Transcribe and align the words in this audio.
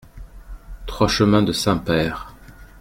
trois 0.87 1.07
chemin 1.07 1.43
de 1.43 1.51
Saint-Père 1.51 2.33